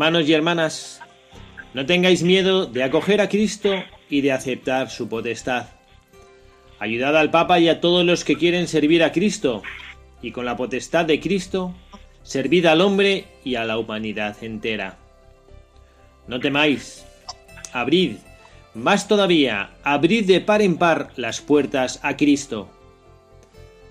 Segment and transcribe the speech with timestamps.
[0.00, 1.00] Hermanos y hermanas,
[1.74, 3.74] no tengáis miedo de acoger a Cristo
[4.08, 5.66] y de aceptar su potestad.
[6.78, 9.60] Ayudad al Papa y a todos los que quieren servir a Cristo,
[10.22, 11.74] y con la potestad de Cristo,
[12.22, 14.96] servid al hombre y a la humanidad entera.
[16.26, 17.04] No temáis,
[17.74, 18.12] abrid,
[18.72, 22.70] más todavía, abrid de par en par las puertas a Cristo.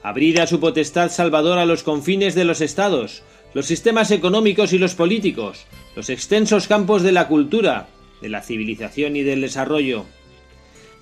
[0.02, 3.22] Abrid a su potestad salvadora los confines de los estados,
[3.54, 7.88] los sistemas económicos y los políticos, los extensos campos de la cultura,
[8.22, 10.06] de la civilización y del desarrollo.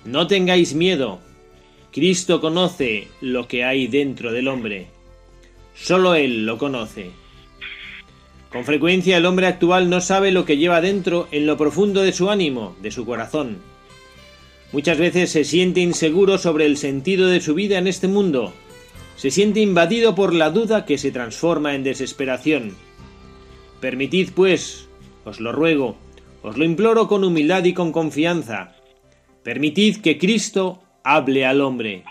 [0.04, 1.20] No tengáis miedo.
[1.92, 4.88] Cristo conoce lo que hay dentro del hombre.
[5.74, 7.10] Solo Él lo conoce.
[8.50, 12.12] Con frecuencia el hombre actual no sabe lo que lleva dentro en lo profundo de
[12.12, 13.58] su ánimo, de su corazón.
[14.72, 18.52] Muchas veces se siente inseguro sobre el sentido de su vida en este mundo
[19.18, 22.76] se siente invadido por la duda que se transforma en desesperación.
[23.80, 24.88] Permitid, pues,
[25.24, 25.96] os lo ruego,
[26.42, 28.74] os lo imploro con humildad y con confianza,
[29.42, 32.04] permitid que Cristo hable al hombre.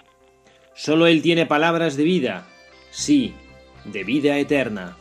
[0.76, 2.48] Solo Él tiene palabras de vida,
[2.92, 3.34] sí,
[3.86, 4.96] de vida eterna.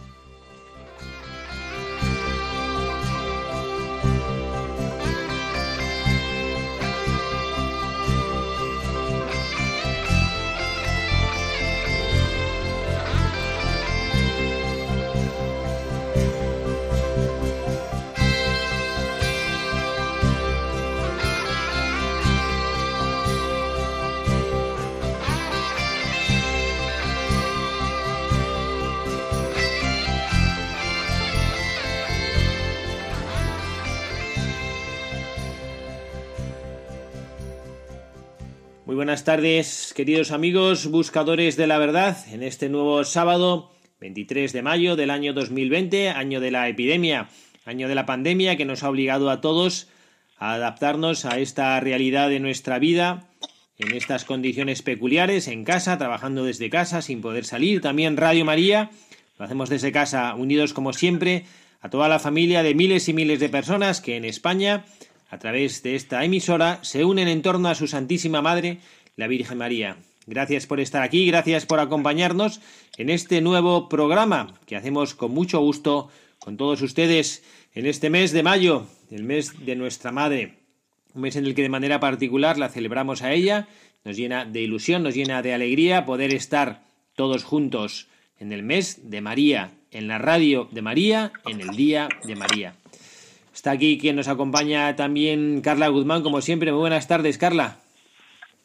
[38.96, 43.70] Buenas tardes, queridos amigos, buscadores de la verdad, en este nuevo sábado
[44.00, 47.28] 23 de mayo del año 2020, año de la epidemia,
[47.66, 49.88] año de la pandemia que nos ha obligado a todos
[50.38, 53.28] a adaptarnos a esta realidad de nuestra vida,
[53.76, 57.82] en estas condiciones peculiares, en casa, trabajando desde casa, sin poder salir.
[57.82, 58.90] También Radio María,
[59.38, 61.44] lo hacemos desde casa, unidos como siempre
[61.82, 64.86] a toda la familia de miles y miles de personas que en España
[65.28, 68.78] a través de esta emisora, se unen en torno a su Santísima Madre,
[69.16, 69.96] la Virgen María.
[70.26, 72.60] Gracias por estar aquí, gracias por acompañarnos
[72.96, 76.08] en este nuevo programa que hacemos con mucho gusto
[76.38, 80.54] con todos ustedes en este mes de mayo, el mes de nuestra Madre,
[81.14, 83.68] un mes en el que de manera particular la celebramos a ella,
[84.04, 86.82] nos llena de ilusión, nos llena de alegría poder estar
[87.14, 88.08] todos juntos
[88.38, 92.74] en el mes de María, en la radio de María, en el día de María.
[93.56, 96.72] Está aquí quien nos acompaña también Carla Guzmán, como siempre.
[96.72, 97.78] Muy buenas tardes, Carla.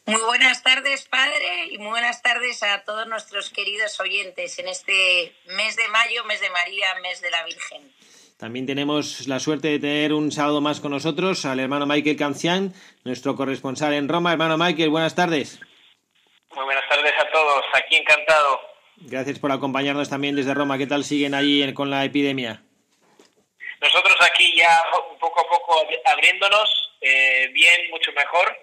[0.05, 5.33] Muy buenas tardes, padre, y muy buenas tardes a todos nuestros queridos oyentes en este
[5.47, 7.89] mes de mayo, mes de María, mes de la Virgen.
[8.37, 12.73] También tenemos la suerte de tener un sábado más con nosotros al hermano Michael Cancian,
[13.05, 14.33] nuestro corresponsal en Roma.
[14.33, 15.61] Hermano Michael, buenas tardes.
[16.53, 18.59] Muy buenas tardes a todos, aquí encantado.
[18.97, 20.77] Gracias por acompañarnos también desde Roma.
[20.77, 22.61] ¿Qué tal siguen allí con la epidemia?
[23.81, 24.79] Nosotros aquí ya
[25.19, 25.75] poco a poco
[26.05, 28.55] abriéndonos, eh, bien, mucho mejor,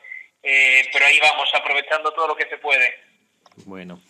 [0.42, 2.88] eh, pero ahí vamos, aprovechando todo lo que se puede.
[3.66, 4.00] Bueno.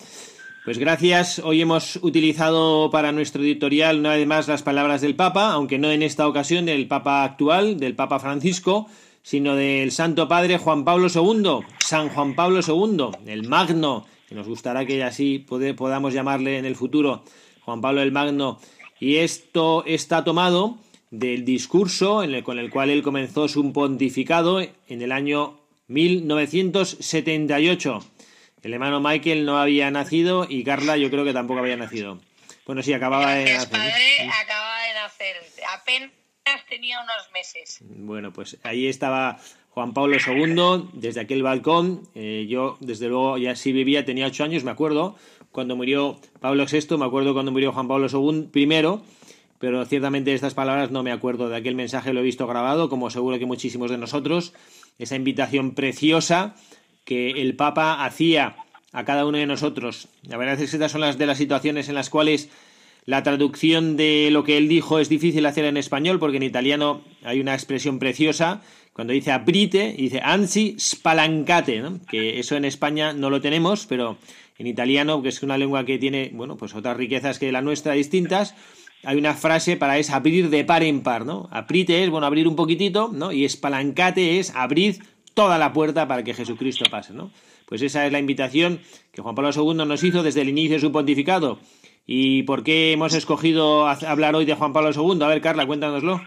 [0.65, 1.39] Pues gracias.
[1.39, 6.03] Hoy hemos utilizado para nuestro editorial una vez las palabras del Papa, aunque no en
[6.03, 8.87] esta ocasión del Papa actual, del Papa Francisco,
[9.23, 14.47] sino del Santo Padre Juan Pablo II, San Juan Pablo II, el Magno, que nos
[14.47, 17.25] gustará que así podamos llamarle en el futuro,
[17.63, 18.61] Juan Pablo el Magno.
[19.01, 20.77] Y esto está tomado
[21.11, 25.59] del discurso con el cual él comenzó su pontificado en el año
[25.89, 28.01] 1978.
[28.63, 32.21] El hermano Michael no había nacido y Carla yo creo que tampoco había nacido.
[32.67, 33.71] Bueno, sí, acababa de nacer.
[33.71, 35.37] padre acababa de nacer.
[35.73, 36.11] Apenas
[36.69, 37.79] tenía unos meses.
[37.81, 39.39] Bueno, pues ahí estaba
[39.71, 42.03] Juan Pablo II desde aquel balcón.
[42.15, 45.17] Eh, yo, desde luego, ya sí vivía, tenía ocho años, me acuerdo,
[45.53, 49.03] cuando murió Pablo VI, me acuerdo cuando murió Juan Pablo II primero,
[49.59, 53.11] pero ciertamente estas palabras no me acuerdo de aquel mensaje, lo he visto grabado, como
[53.11, 54.53] seguro que muchísimos de nosotros,
[54.99, 56.55] esa invitación preciosa
[57.05, 58.57] que el Papa hacía
[58.93, 60.09] a cada uno de nosotros.
[60.23, 62.51] La verdad es que estas son las de las situaciones en las cuales
[63.05, 67.01] la traducción de lo que él dijo es difícil hacer en español porque en italiano
[67.25, 68.61] hay una expresión preciosa
[68.99, 74.19] cuando dice aprite, dice ansi spalancate, que eso en España no lo tenemos, pero
[74.59, 77.93] en italiano, que es una lengua que tiene, bueno, pues otras riquezas que la nuestra
[77.93, 78.57] distintas,
[79.05, 81.49] hay una frase para es abrir de par en par, ¿no?
[81.53, 83.33] Aprite es, bueno, abrir un poquitito, ¿no?
[83.33, 84.99] Y espalancate es abrir
[85.35, 87.31] toda la puerta para que Jesucristo pase, ¿no?
[87.67, 88.81] Pues esa es la invitación
[89.13, 91.61] que Juan Pablo II nos hizo desde el inicio de su pontificado.
[92.07, 95.23] ¿Y por qué hemos escogido hablar hoy de Juan Pablo II?
[95.23, 96.23] A ver, Carla, cuéntanoslo.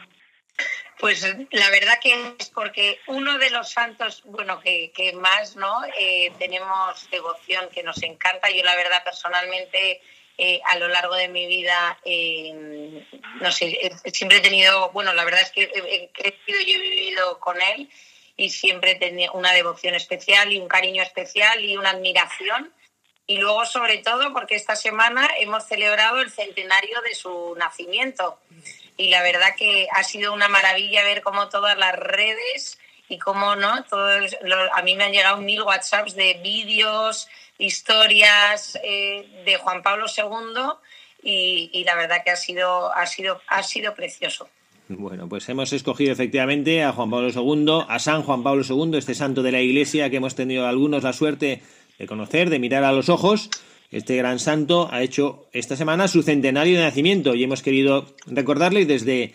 [1.00, 5.84] Pues la verdad que es porque uno de los santos, bueno, que, más, ¿no?
[6.00, 8.52] Eh, tenemos devoción que nos encanta.
[8.52, 10.00] Yo la verdad personalmente
[10.38, 13.06] eh, a lo largo de mi vida, eh,
[13.40, 17.40] no sé, siempre he tenido, bueno, la verdad es que he crecido y he vivido
[17.40, 17.90] con él
[18.38, 22.74] y siempre he tenido una devoción especial y un cariño especial y una admiración.
[23.28, 28.40] Y luego, sobre todo, porque esta semana hemos celebrado el centenario de su nacimiento
[28.98, 32.78] y la verdad que ha sido una maravilla ver cómo todas las redes
[33.12, 34.38] y cómo no, todos,
[34.74, 37.28] a mí me han llegado mil WhatsApps de vídeos,
[37.58, 40.62] historias eh, de Juan Pablo II
[41.24, 44.48] y, la verdad que ha sido, ha sido, ha sido precioso.
[44.88, 49.14] Bueno, pues hemos escogido efectivamente a Juan Pablo II, a San Juan Pablo II, este
[49.14, 51.62] santo de la Iglesia que hemos tenido algunos la suerte
[52.00, 53.50] de conocer, de mirar a los ojos
[53.92, 58.86] este gran santo ha hecho esta semana su centenario de nacimiento y hemos querido recordarle
[58.86, 59.34] desde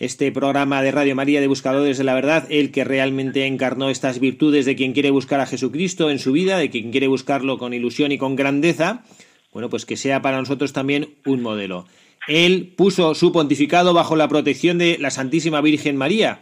[0.00, 4.18] este programa de Radio María de Buscadores de la Verdad, el que realmente encarnó estas
[4.18, 7.74] virtudes de quien quiere buscar a Jesucristo en su vida, de quien quiere buscarlo con
[7.74, 9.04] ilusión y con grandeza,
[9.52, 11.86] bueno, pues que sea para nosotros también un modelo.
[12.28, 16.40] Él puso su pontificado bajo la protección de la Santísima Virgen María.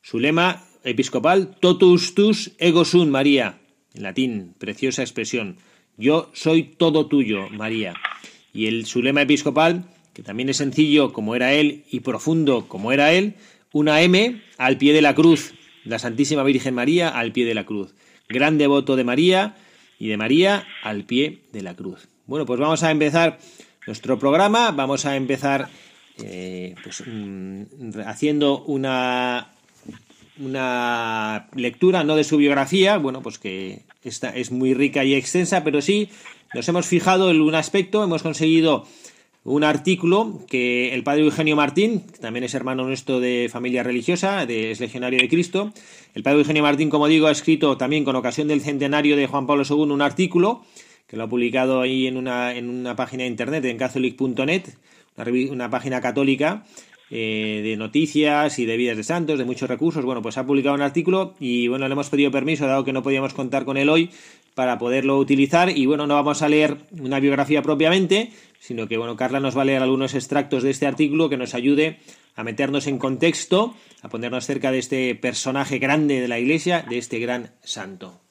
[0.00, 3.58] Su lema episcopal, totus tus ego sum María,
[3.94, 5.56] en latín, preciosa expresión.
[5.96, 7.94] Yo soy todo tuyo, María.
[8.52, 12.92] Y el, su lema episcopal, que también es sencillo como era él y profundo como
[12.92, 13.34] era él,
[13.72, 15.54] una M al pie de la cruz,
[15.84, 17.94] la Santísima Virgen María al pie de la cruz.
[18.28, 19.56] Gran devoto de María
[19.98, 22.08] y de María al pie de la cruz.
[22.26, 23.38] Bueno, pues vamos a empezar
[23.86, 25.68] nuestro programa, vamos a empezar
[26.22, 27.62] eh, pues, mm,
[28.06, 29.50] haciendo una,
[30.38, 35.64] una lectura, no de su biografía, bueno, pues que esta es muy rica y extensa,
[35.64, 36.10] pero sí
[36.54, 38.86] nos hemos fijado en un aspecto, hemos conseguido
[39.44, 44.46] un artículo que el padre Eugenio Martín, que también es hermano nuestro de familia religiosa,
[44.46, 45.72] de, es legionario de Cristo,
[46.14, 49.46] el padre Eugenio Martín, como digo, ha escrito también con ocasión del centenario de Juan
[49.46, 50.64] Pablo II un artículo
[51.06, 54.62] que lo ha publicado ahí en una, en una página de internet, en catholic.net,
[55.16, 56.64] una, una página católica,
[57.14, 60.02] eh, de noticias y de vidas de santos, de muchos recursos.
[60.02, 63.02] Bueno, pues ha publicado un artículo y bueno, le hemos pedido permiso, dado que no
[63.02, 64.08] podíamos contar con él hoy,
[64.54, 65.68] para poderlo utilizar.
[65.76, 69.60] Y bueno, no vamos a leer una biografía propiamente, sino que bueno, Carla nos va
[69.60, 71.98] a leer algunos extractos de este artículo que nos ayude
[72.34, 76.96] a meternos en contexto, a ponernos cerca de este personaje grande de la Iglesia, de
[76.96, 78.21] este gran santo.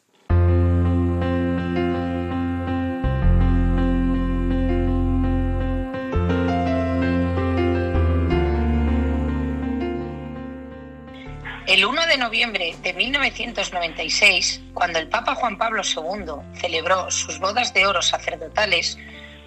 [11.68, 17.72] El 1 de noviembre de 1996, cuando el Papa Juan Pablo II celebró sus bodas
[17.76, 18.98] de oro sacerdotales,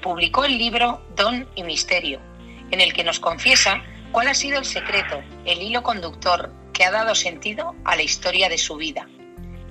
[0.00, 2.21] publicó el libro Don y Misterio,
[2.71, 6.92] en el que nos confiesa cuál ha sido el secreto, el hilo conductor que ha
[6.92, 9.09] dado sentido a la historia de su vida.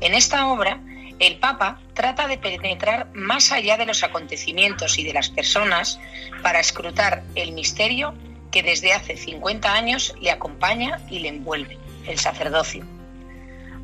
[0.01, 0.81] En esta obra,
[1.19, 5.97] el Papa trata de penetrar más allá de los acontecimientos y de las personas
[6.41, 8.13] para escrutar el misterio
[8.51, 12.85] que desde hace 50 años le acompaña y le envuelve el sacerdocio.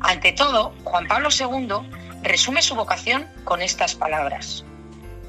[0.00, 1.68] Ante todo, Juan Pablo II
[2.22, 4.64] resume su vocación con estas palabras.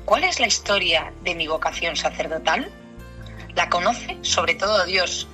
[0.05, 2.69] ¿Cuál es la historia de mi vocación sacerdotal?
[3.55, 5.27] La conoce sobre todo Dios.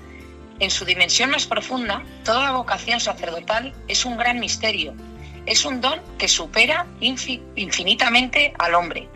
[0.59, 4.93] En su dimensión más profunda, toda vocación sacerdotal es un gran misterio.
[5.45, 9.07] Es un don que supera infinitamente al hombre.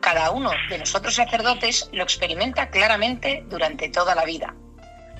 [0.00, 4.54] Cada uno de nosotros sacerdotes lo experimenta claramente durante toda la vida.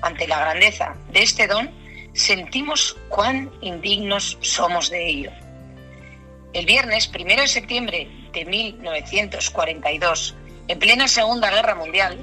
[0.01, 1.69] Ante la grandeza de este don,
[2.15, 5.31] sentimos cuán indignos somos de ello.
[6.53, 10.35] El viernes, primero de septiembre de 1942,
[10.69, 12.17] en plena Segunda Guerra Mundial,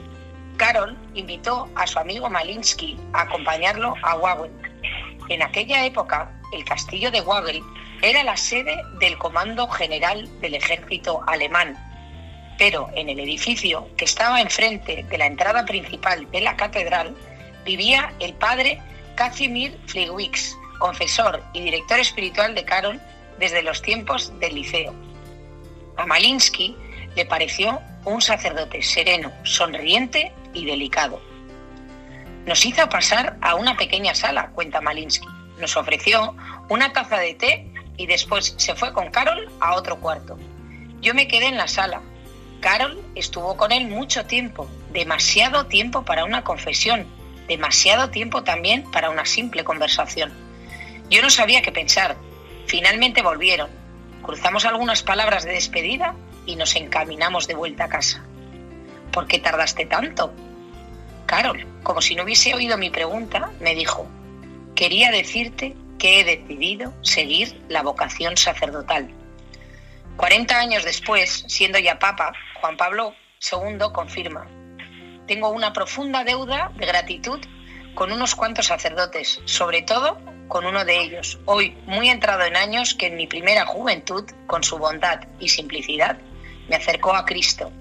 [0.56, 4.50] Carol invitó a su amigo Malinsky a acompañarlo a Wawel.
[5.28, 7.62] En aquella época, el castillo de Wawel
[8.00, 11.76] era la sede del Comando General del Ejército Alemán,
[12.58, 17.14] pero en el edificio que estaba enfrente de la entrada principal de la catedral
[17.64, 18.80] vivía el padre
[19.14, 23.00] Casimir Fliegwix, confesor y director espiritual de Carol
[23.38, 24.94] desde los tiempos del liceo.
[25.96, 26.76] A Malinsky
[27.14, 31.20] le pareció un sacerdote sereno, sonriente y delicado.
[32.46, 35.28] Nos hizo pasar a una pequeña sala, cuenta Malinsky.
[35.60, 36.34] Nos ofreció
[36.68, 40.38] una taza de té y después se fue con Carol a otro cuarto.
[41.00, 42.00] Yo me quedé en la sala.
[42.60, 47.06] Carol estuvo con él mucho tiempo, demasiado tiempo para una confesión,
[47.52, 50.32] demasiado tiempo también para una simple conversación.
[51.10, 52.16] Yo no sabía qué pensar.
[52.66, 53.68] Finalmente volvieron.
[54.22, 56.14] Cruzamos algunas palabras de despedida
[56.46, 58.24] y nos encaminamos de vuelta a casa.
[59.12, 60.32] ¿Por qué tardaste tanto?
[61.26, 64.06] Carol, como si no hubiese oído mi pregunta, me dijo,
[64.74, 69.10] quería decirte que he decidido seguir la vocación sacerdotal.
[70.16, 73.14] Cuarenta años después, siendo ya papa, Juan Pablo
[73.52, 74.46] II confirma,
[75.26, 77.40] tengo una profunda deuda de gratitud
[77.94, 82.94] con unos cuantos sacerdotes, sobre todo con uno de ellos, hoy muy entrado en años,
[82.94, 86.18] que en mi primera juventud, con su bondad y simplicidad,
[86.68, 87.72] me acercó a Cristo.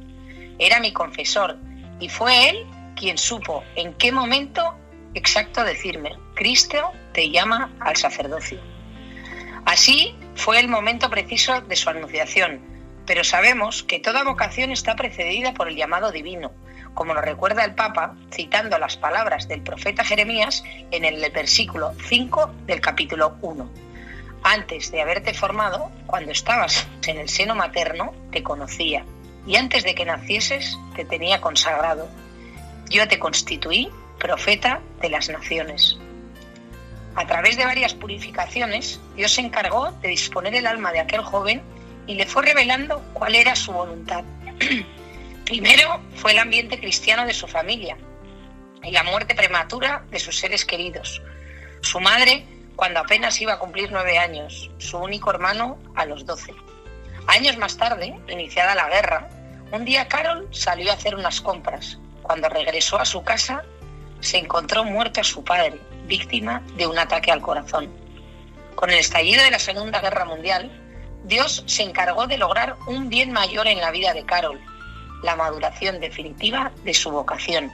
[0.57, 1.57] Era mi confesor
[1.99, 4.75] y fue él quien supo en qué momento
[5.13, 8.61] exacto decirme, Cristo te llama al sacerdocio.
[9.65, 12.61] Así fue el momento preciso de su anunciación,
[13.05, 16.51] pero sabemos que toda vocación está precedida por el llamado divino,
[16.93, 22.51] como nos recuerda el Papa citando las palabras del profeta Jeremías en el versículo 5
[22.65, 23.69] del capítulo 1.
[24.43, 29.05] Antes de haberte formado, cuando estabas en el seno materno, te conocía,
[29.45, 32.07] y antes de que nacieses, te tenía consagrado.
[32.89, 35.97] Yo te constituí profeta de las naciones.
[37.15, 41.61] A través de varias purificaciones, Dios se encargó de disponer el alma de aquel joven
[42.07, 44.23] y le fue revelando cuál era su voluntad.
[45.51, 47.97] Primero fue el ambiente cristiano de su familia
[48.83, 51.21] y la muerte prematura de sus seres queridos.
[51.81, 52.45] Su madre
[52.77, 56.53] cuando apenas iba a cumplir nueve años, su único hermano a los doce.
[57.27, 59.27] Años más tarde, iniciada la guerra,
[59.73, 61.99] un día Carol salió a hacer unas compras.
[62.21, 63.65] Cuando regresó a su casa,
[64.21, 67.89] se encontró muerto a su padre, víctima de un ataque al corazón.
[68.75, 70.71] Con el estallido de la Segunda Guerra Mundial,
[71.25, 74.61] Dios se encargó de lograr un bien mayor en la vida de Carol,
[75.23, 77.71] la maduración definitiva de su vocación.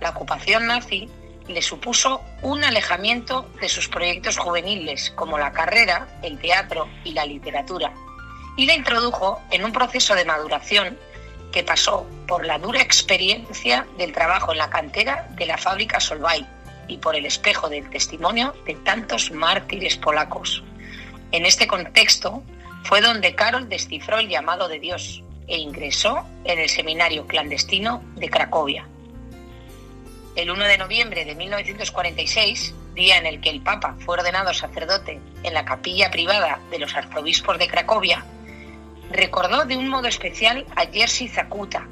[0.00, 1.08] La ocupación nazi
[1.48, 7.26] le supuso un alejamiento de sus proyectos juveniles como la carrera, el teatro y la
[7.26, 7.92] literatura,
[8.56, 10.98] y la introdujo en un proceso de maduración
[11.52, 16.46] que pasó por la dura experiencia del trabajo en la cantera de la fábrica Solvay
[16.88, 20.62] y por el espejo del testimonio de tantos mártires polacos.
[21.30, 22.42] En este contexto
[22.84, 28.28] fue donde Karol descifró el llamado de Dios e ingresó en el seminario clandestino de
[28.28, 28.86] Cracovia.
[30.34, 35.20] El 1 de noviembre de 1946, día en el que el Papa fue ordenado sacerdote
[35.42, 38.24] en la capilla privada de los arzobispos de Cracovia,
[39.10, 41.86] recordó de un modo especial a Jerzy Zakuta,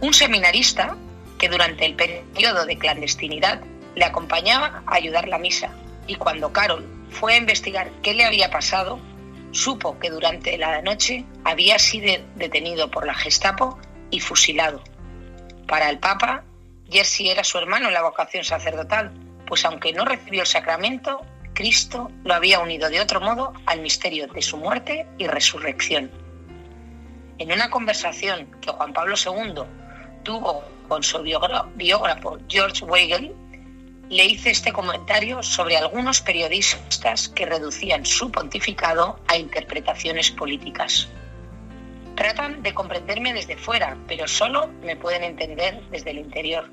[0.00, 0.96] un seminarista
[1.38, 3.60] que durante el periodo de clandestinidad
[3.94, 5.70] le acompañaba a ayudar la misa
[6.06, 8.98] y cuando Carol fue a investigar qué le había pasado,
[9.52, 13.78] supo que durante la noche había sido detenido por la Gestapo
[14.10, 14.82] y fusilado.
[15.68, 16.44] Para el Papa,
[16.90, 19.12] Jerzy era su hermano en la vocación sacerdotal,
[19.46, 21.20] pues aunque no recibió el sacramento,
[21.54, 26.10] Cristo lo había unido de otro modo al misterio de su muerte y resurrección.
[27.38, 29.62] En una conversación que Juan Pablo II
[30.22, 33.34] tuvo con su biógrafo George Weigel,
[34.08, 41.08] le hice este comentario sobre algunos periodistas que reducían su pontificado a interpretaciones políticas.
[42.14, 46.70] Tratan de comprenderme desde fuera, pero solo me pueden entender desde el interior.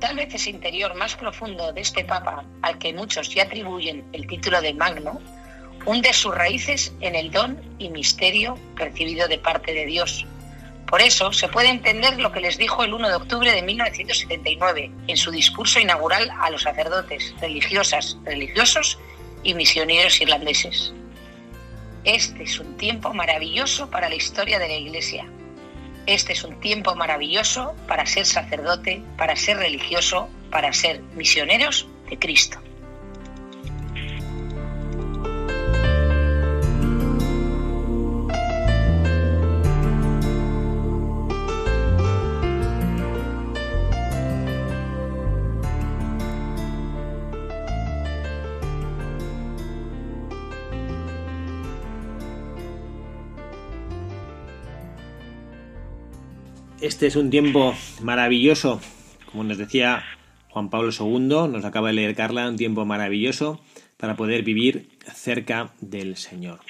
[0.00, 4.26] Tal vez ese interior más profundo de este Papa, al que muchos ya atribuyen el
[4.26, 5.20] título de Magno,
[5.86, 10.26] hunde sus raíces en el don y misterio recibido de parte de Dios,
[10.88, 14.90] por eso se puede entender lo que les dijo el 1 de octubre de 1979
[15.06, 18.98] en su discurso inaugural a los sacerdotes, religiosas, religiosos
[19.42, 20.94] y misioneros irlandeses.
[22.04, 25.26] Este es un tiempo maravilloso para la historia de la Iglesia.
[26.06, 32.18] Este es un tiempo maravilloso para ser sacerdote, para ser religioso, para ser misioneros de
[32.18, 32.58] Cristo.
[56.80, 58.80] Este es un tiempo maravilloso,
[59.30, 60.04] como nos decía
[60.50, 63.60] Juan Pablo II, nos acaba de leer Carla, un tiempo maravilloso
[63.96, 66.60] para poder vivir cerca del Señor.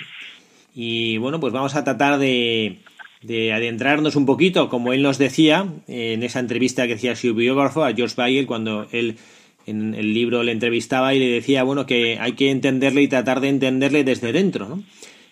[0.75, 2.79] Y bueno, pues vamos a tratar de,
[3.53, 7.93] adentrarnos un poquito, como él nos decía en esa entrevista que hacía su biógrafo a
[7.93, 9.17] George Weigel cuando él
[9.67, 13.41] en el libro le entrevistaba y le decía, bueno, que hay que entenderle y tratar
[13.41, 14.83] de entenderle desde dentro, ¿no?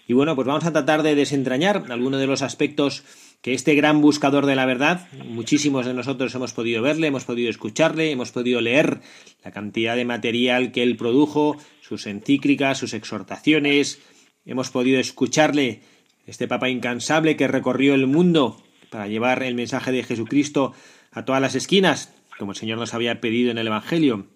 [0.09, 3.03] Y bueno, pues vamos a tratar de desentrañar algunos de los aspectos
[3.43, 7.49] que este gran buscador de la verdad, muchísimos de nosotros hemos podido verle, hemos podido
[7.51, 9.01] escucharle, hemos podido leer
[9.45, 14.01] la cantidad de material que él produjo, sus encíclicas, sus exhortaciones,
[14.45, 15.83] hemos podido escucharle,
[16.27, 20.75] este Papa incansable que recorrió el mundo para llevar el mensaje de Jesucristo
[21.13, 24.27] a todas las esquinas, como el Señor nos había pedido en el Evangelio.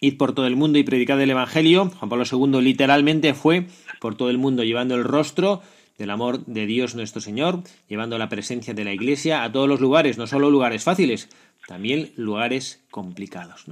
[0.00, 1.90] Id por todo el mundo y predicad el Evangelio.
[1.90, 3.66] Juan Pablo II literalmente fue
[4.00, 5.62] por todo el mundo llevando el rostro
[5.98, 9.80] del amor de Dios nuestro Señor, llevando la presencia de la Iglesia a todos los
[9.80, 11.28] lugares, no solo lugares fáciles,
[11.66, 13.64] también lugares complicados.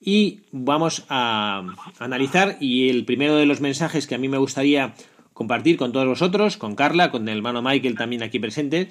[0.00, 1.64] Y vamos a
[1.98, 4.94] analizar, y el primero de los mensajes que a mí me gustaría
[5.32, 8.88] compartir con todos vosotros, con Carla, con el hermano Michael también aquí presente,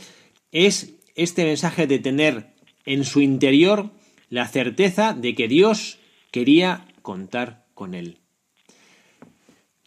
[0.52, 2.54] es este mensaje de tener
[2.86, 3.92] en su interior
[4.30, 6.00] la certeza de que Dios
[6.32, 8.23] quería contar con él.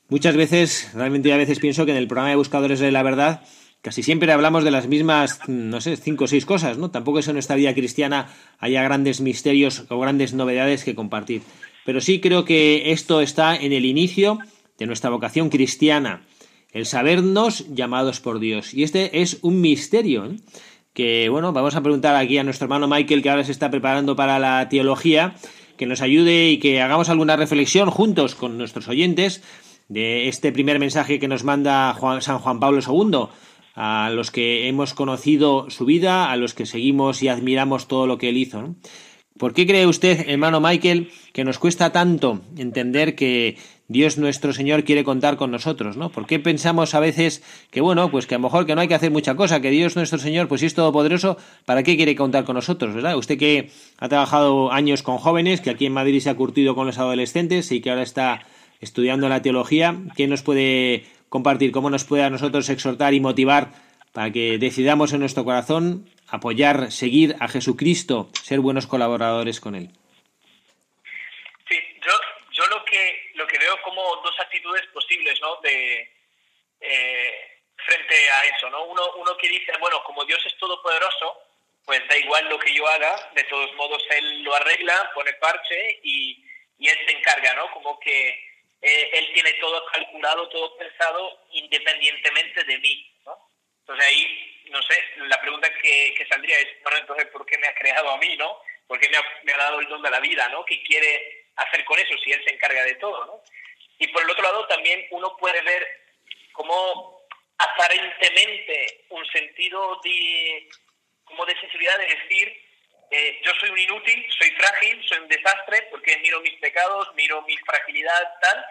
[0.09, 3.42] Muchas veces, realmente a veces pienso que en el programa de Buscadores de la Verdad
[3.83, 6.90] casi siempre hablamos de las mismas, no sé, cinco o seis cosas, ¿no?
[6.90, 11.42] Tampoco es en nuestra vida cristiana haya grandes misterios o grandes novedades que compartir.
[11.85, 14.38] Pero sí creo que esto está en el inicio
[14.79, 16.23] de nuestra vocación cristiana,
[16.73, 18.75] el sabernos llamados por Dios.
[18.75, 20.37] Y este es un misterio, ¿eh?
[20.92, 24.16] que, bueno, vamos a preguntar aquí a nuestro hermano Michael, que ahora se está preparando
[24.16, 25.37] para la teología,
[25.77, 29.42] que nos ayude y que hagamos alguna reflexión juntos con nuestros oyentes
[29.88, 33.29] de este primer mensaje que nos manda San Juan Pablo II,
[33.75, 38.18] a los que hemos conocido su vida, a los que seguimos y admiramos todo lo
[38.18, 38.75] que él hizo.
[39.38, 44.83] ¿Por qué cree usted, hermano Michael, que nos cuesta tanto entender que Dios nuestro Señor
[44.85, 46.11] quiere contar con nosotros, ¿no?
[46.11, 48.88] ¿Por qué pensamos a veces que, bueno, pues que a lo mejor que no hay
[48.88, 52.16] que hacer mucha cosa, que Dios nuestro Señor, pues si es todopoderoso, ¿para qué quiere
[52.16, 53.18] contar con nosotros, verdad?
[53.18, 56.87] Usted que ha trabajado años con jóvenes, que aquí en Madrid se ha curtido con
[56.87, 58.40] los adolescentes y que ahora está
[58.80, 61.72] estudiando la teología, ¿qué nos puede compartir?
[61.72, 63.68] ¿Cómo nos puede a nosotros exhortar y motivar
[64.12, 69.90] para que decidamos en nuestro corazón apoyar, seguir a Jesucristo, ser buenos colaboradores con Él?
[71.68, 72.12] Sí, yo,
[72.52, 75.60] yo lo, que, lo que veo como dos actitudes posibles, ¿no?
[75.62, 76.10] De,
[76.80, 78.84] eh, frente a eso, ¿no?
[78.84, 81.38] Uno, uno que dice, bueno, como Dios es todopoderoso,
[81.84, 86.00] pues da igual lo que yo haga, de todos modos Él lo arregla, pone parche
[86.02, 86.44] y,
[86.78, 87.70] y Él se encarga, ¿no?
[87.72, 88.45] Como que
[88.82, 93.12] eh, él tiene todo calculado, todo pensado independientemente de mí.
[93.24, 93.38] ¿no?
[93.80, 97.68] Entonces ahí, no sé, la pregunta que, que, saldría es, bueno, entonces, ¿por qué me
[97.68, 98.36] ha creado a mí?
[98.36, 98.60] ¿no?
[98.86, 100.48] ¿Por qué me ha, me ha dado el don de la vida?
[100.48, 100.64] ¿no?
[100.64, 103.24] ¿Qué quiere hacer con eso si Él se encarga de todo?
[103.26, 103.42] ¿no?
[103.98, 105.86] Y por el otro lado también uno puede ver
[106.52, 107.16] cómo
[107.58, 110.68] aparentemente un sentido de,
[111.24, 112.65] como de sensibilidad de decir,
[113.11, 117.42] eh, yo soy un inútil, soy frágil, soy un desastre, porque miro mis pecados, miro
[117.42, 118.66] mi fragilidad, tal,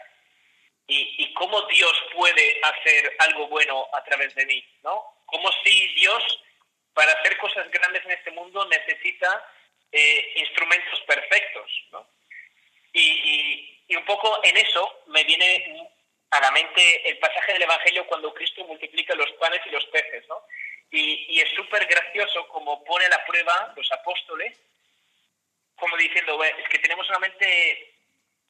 [0.88, 5.04] y, y cómo Dios puede hacer algo bueno a través de mí, ¿no?
[5.26, 6.44] Como si Dios,
[6.94, 9.50] para hacer cosas grandes en este mundo, necesita
[9.92, 12.08] eh, instrumentos perfectos, ¿no?
[12.94, 15.90] Y, y, un poco en eso me viene
[16.32, 20.28] a la mente el pasaje del Evangelio cuando Cristo multiplica los panes y los peces,
[20.28, 20.42] ¿no?
[20.92, 24.58] Y, es súper gracioso como pone la prueba los apóstoles,
[25.76, 27.94] como diciendo, es que tenemos solamente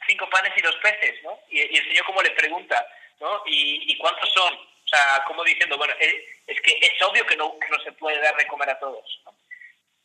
[0.06, 1.40] cinco panes y dos peces, ¿no?
[1.50, 2.88] Y, el Señor como le pregunta,
[3.20, 3.42] ¿no?
[3.46, 4.54] ¿Y, cuántos son?
[4.54, 8.20] O sea, como diciendo, bueno, es que es obvio que no, que no se puede
[8.20, 9.36] dar de comer a todos, ¿no?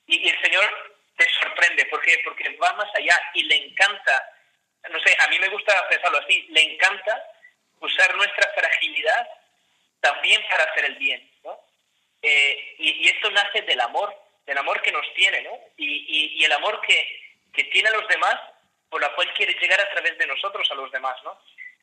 [0.07, 2.21] Y, el Señor te sorprende, ¿por qué?
[2.25, 4.35] Porque va más allá y le encanta,
[4.89, 7.23] no sé, a mí me gusta pensarlo así, le encanta
[7.81, 9.29] usar nuestra fragilidad
[10.01, 11.30] también para hacer el bien.
[12.23, 14.15] Eh, y, esto nace del amor,
[14.47, 15.59] del amor que nos tiene, ¿no?
[15.77, 17.21] Y, y, el amor que,
[17.53, 18.37] que, tiene a los demás,
[18.89, 21.39] por la cual quiere llegar a través de nosotros a los demás, ¿no?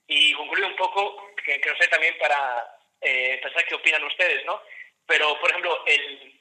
[0.07, 4.45] Y concluyo un poco, que, que no sé también para eh, pensar qué opinan ustedes,
[4.45, 4.61] ¿no?
[5.05, 6.39] Pero, por ejemplo, el,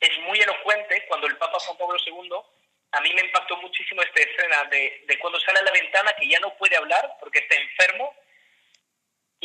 [0.00, 2.30] es muy elocuente cuando el Papa Juan Pablo II,
[2.92, 6.28] a mí me impactó muchísimo esta escena de, de cuando sale a la ventana que
[6.28, 8.14] ya no puede hablar porque está enfermo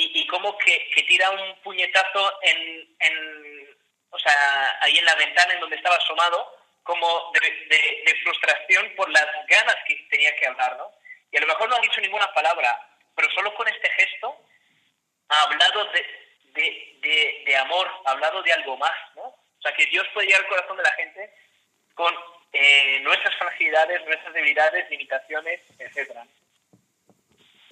[0.01, 3.77] y, como que, que, tira un puñetazo en, en,
[4.09, 9.09] o sea, ahí en la ventana en donde estaba asomado, como de, de, frustración por
[9.09, 10.91] las ganas que tenía que hablar, ¿no?
[11.31, 12.79] Y a lo mejor no ha dicho ninguna palabra,
[13.15, 14.41] pero solo con este gesto
[15.27, 19.23] ha hablado de, de, de, amor, ha hablado de algo más, ¿no?
[19.23, 21.33] O sea, que Dios puede llegar al corazón de la gente
[21.93, 22.15] con
[22.53, 26.25] eh, nuestras fragilidades, nuestras debilidades, limitaciones, etcétera.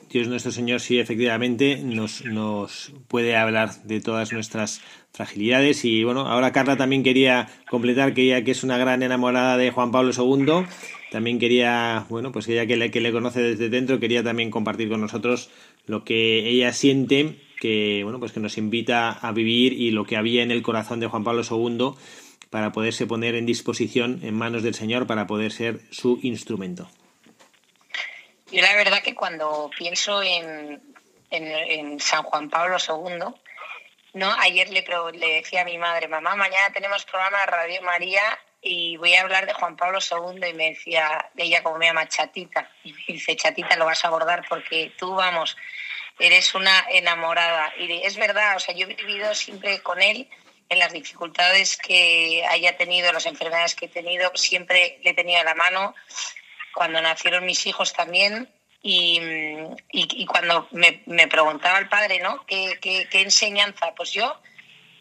[0.10, 6.28] Dios nuestro Señor sí efectivamente nos, nos puede hablar de todas nuestras fragilidades y bueno,
[6.28, 10.12] ahora Carla también quería completar que ella que es una gran enamorada de Juan Pablo
[10.18, 10.66] II,
[11.12, 14.90] también quería, bueno, pues ella que le, que le conoce desde dentro, quería también compartir
[14.90, 15.50] con nosotros
[15.86, 20.16] lo que ella siente, que bueno, pues que nos invita a vivir y lo que
[20.16, 21.96] había en el corazón de Juan Pablo II
[22.50, 26.88] para poderse poner en disposición en manos del Señor para poder ser su instrumento.
[28.52, 30.82] Yo la verdad que cuando pienso en,
[31.30, 33.18] en, San Juan Pablo II,
[34.14, 34.36] ¿no?
[34.40, 38.22] ayer le, le decía a mi madre, mamá, mañana tenemos programa de Radio María
[38.62, 42.08] y voy a hablar de Juan Pablo II y me decía, ella como me llama
[42.08, 45.58] Chatita, y me dice, Chatita, lo vas a abordar porque tú, vamos,
[46.18, 47.74] eres una enamorada.
[47.78, 50.28] Y es verdad, o sea, yo he vivido siempre con él
[50.70, 55.56] en las dificultades que haya tenido, las enfermedades que he tenido, siempre le tenía la
[55.56, 55.96] mano
[56.78, 58.48] cuando nacieron mis hijos también
[58.84, 59.20] y,
[59.92, 62.46] y, cuando me, me, preguntaba el padre, ¿no?
[62.46, 63.96] ¿Qué, ¿Qué, qué, enseñanza?
[63.96, 64.40] Pues yo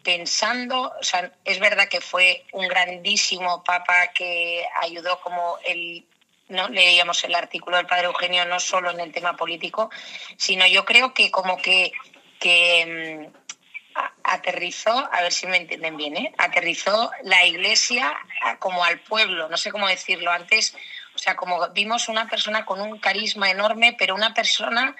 [0.03, 6.03] pensando, o sea, es verdad que fue un grandísimo papa que ayudó como el,
[6.47, 6.67] ¿no?
[6.67, 9.91] leíamos el artículo del padre Eugenio no solo en el tema político,
[10.35, 11.91] sino yo creo que como que,
[12.39, 16.33] que mm, aterrizó, a ver si me entienden bien, ¿eh?
[16.39, 18.17] aterrizó la iglesia
[18.57, 20.75] como al pueblo, no sé cómo decirlo antes,
[21.17, 24.95] o sea, como vimos una persona con un carisma enorme, pero una persona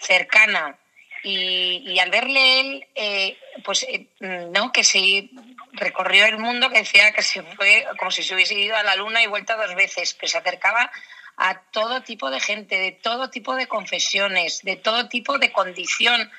[0.00, 0.78] cercana.
[1.22, 4.72] Y, al verle él, eh, pues, eh, ¿no?
[4.72, 5.28] Que se
[5.72, 8.96] recorrió el mundo, que decía que se fue como si se hubiese ido a la
[8.96, 10.90] luna y vuelto dos veces, que se acercaba
[11.36, 16.30] a todo tipo de gente, de todo tipo de confesiones, de todo tipo de condición.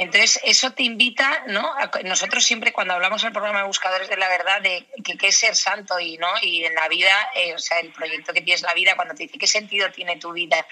[0.00, 1.74] Entonces, eso te invita, ¿no?
[2.04, 5.54] nosotros siempre cuando hablamos del programa de Buscadores de la Verdad, de que, es ser
[5.54, 6.26] santo y, ¿no?
[6.40, 9.24] Y en la vida, eh, o sea, el proyecto que tienes la vida, cuando te
[9.24, 10.66] dice qué sentido tiene tu vida,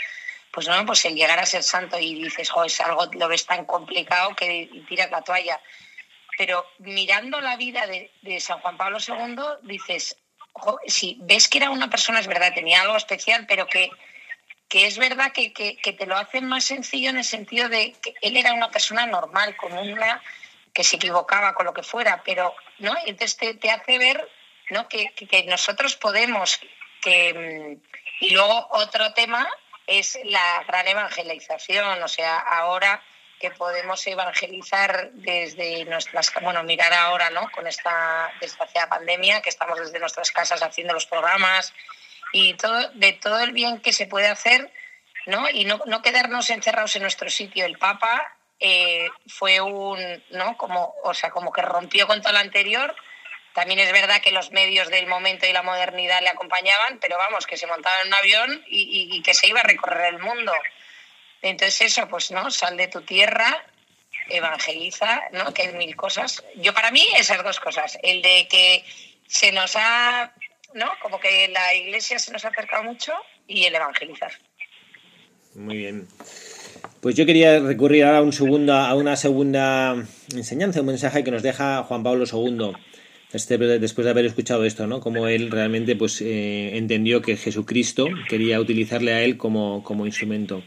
[0.50, 3.44] pues no, pues el llegar a ser santo y dices, jo, es algo, lo ves
[3.44, 5.60] tan complicado que tiras la toalla.
[6.38, 10.16] Pero mirando la vida de, San Juan Pablo II, dices,
[10.86, 13.90] si ves que era una persona, es verdad, tenía algo especial, pero que
[14.68, 18.36] que es verdad que, te lo hacen más sencillo en el sentido de que él
[18.36, 20.22] era una persona normal, con una
[20.74, 22.94] que se equivocaba con lo que fuera, pero ¿no?
[23.06, 24.28] entonces te, hace ver
[24.70, 24.86] ¿no?
[24.88, 25.10] que,
[25.46, 26.60] nosotros podemos
[27.00, 27.88] que mm,
[28.20, 29.48] y luego otro tema
[29.86, 33.02] es la gran evangelización, o sea, ahora
[33.40, 37.48] que podemos evangelizar desde nuestras, bueno, mirar ahora, ¿no?
[37.52, 41.72] Con esta desgraciada pandemia, que estamos desde nuestras casas haciendo los programas,
[42.32, 44.70] y todo, de todo el bien que se puede hacer,
[45.26, 45.48] ¿no?
[45.50, 47.64] Y no, no quedarnos encerrados en nuestro sitio.
[47.64, 49.98] El Papa eh, fue un,
[50.30, 50.56] ¿no?
[50.56, 52.94] Como, o sea, como que rompió con todo lo anterior.
[53.54, 57.46] También es verdad que los medios del momento y la modernidad le acompañaban, pero vamos,
[57.46, 60.52] que se montaba en un avión y, y, que se iba a recorrer el mundo.
[61.42, 62.50] Entonces eso, pues, ¿no?
[62.50, 63.64] Sal de tu tierra,
[64.28, 65.52] evangeliza, ¿no?
[65.54, 66.44] Que hay mil cosas.
[66.56, 67.98] Yo para mí esas dos cosas.
[68.02, 68.84] El de que
[69.26, 70.32] se nos ha
[70.74, 70.86] ¿no?
[71.02, 73.12] Como que la iglesia se nos ha acercado mucho
[73.46, 74.32] y el evangelizar.
[75.54, 76.06] Muy bien.
[77.00, 79.94] Pues yo quería recurrir ahora a, un segundo, a una segunda
[80.34, 82.72] enseñanza, un mensaje que nos deja Juan Pablo II.
[83.32, 85.00] Este, después de haber escuchado esto, ¿no?
[85.00, 90.62] Como él realmente pues, eh, entendió que Jesucristo quería utilizarle a él como, como instrumento.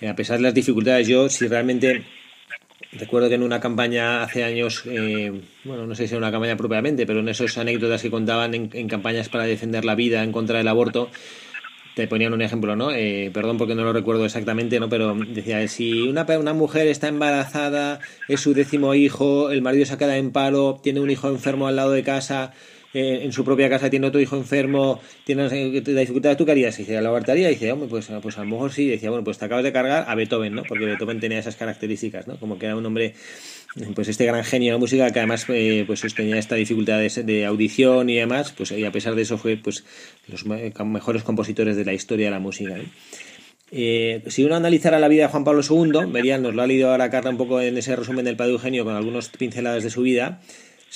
[0.00, 2.04] Eh, a pesar de las dificultades, yo si realmente
[2.98, 6.56] Recuerdo que en una campaña hace años, eh, bueno, no sé si era una campaña
[6.56, 10.58] propiamente, pero en esas anécdotas que contaban en, campañas para defender la vida en contra
[10.58, 11.10] del aborto,
[11.94, 12.90] te ponían un ejemplo, ¿no?
[12.92, 14.88] Eh, perdón porque no lo recuerdo exactamente, ¿no?
[14.88, 19.96] Pero decía, si una, una mujer está embarazada, es su décimo hijo, el marido se
[19.96, 22.52] queda en paro, tiene un hijo enfermo al lado de casa,
[22.98, 26.78] eh, en su propia casa tiene otro hijo enfermo, tiene la dificultad, ¿tú qué harías?
[26.78, 27.50] Y dice, ¿lo abortaría?
[27.50, 28.84] Y dice, hombre, pues, pues a lo mejor sí.
[28.84, 30.62] Y decía, bueno, pues te acabas de cargar a Beethoven, ¿no?
[30.62, 32.40] Porque Beethoven tenía esas características, ¿no?
[32.40, 33.12] Como que era un hombre,
[33.94, 37.44] pues este gran genio de la música que además eh, pues tenía esta dificultad de,
[37.44, 39.84] audición y demás, pues y a pesar de eso fue pues
[40.26, 42.76] los mejores compositores de la historia de la música.
[43.72, 46.90] Eh, si uno analizara la vida de Juan Pablo II, verían, nos lo ha leído
[46.90, 50.00] ahora Carta un poco en ese resumen del Padre Eugenio con algunos pinceladas de su
[50.02, 50.40] vida,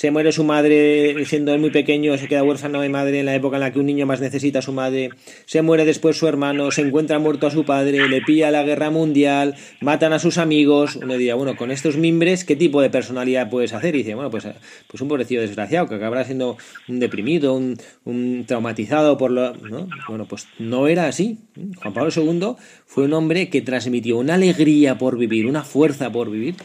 [0.01, 3.57] se muere su madre siendo muy pequeño, se queda huérfano de madre en la época
[3.57, 5.11] en la que un niño más necesita a su madre,
[5.45, 8.89] se muere después su hermano, se encuentra muerto a su padre, le pilla la guerra
[8.89, 13.51] mundial, matan a sus amigos, uno diría, bueno, con estos mimbres, ¿qué tipo de personalidad
[13.51, 13.93] puedes hacer?
[13.93, 14.47] Y dice, bueno, pues,
[14.87, 19.53] pues un pobrecillo desgraciado, que acabará siendo un deprimido, un, un traumatizado por lo...
[19.53, 19.87] ¿no?
[20.07, 21.37] Bueno, pues no era así.
[21.75, 22.55] Juan Pablo II
[22.87, 26.55] fue un hombre que transmitió una alegría por vivir, una fuerza por vivir,